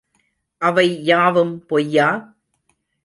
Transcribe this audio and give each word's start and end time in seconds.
அவை 0.61 0.87
யாவும் 1.03 1.65
பொய்யா? 1.65 2.07